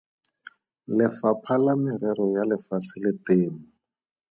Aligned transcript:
Lefapha 0.97 1.53
la 1.65 1.73
Merero 1.83 2.25
ya 2.35 2.43
Lefatshe 2.49 2.97
la 3.03 3.11
Temo. 3.25 3.59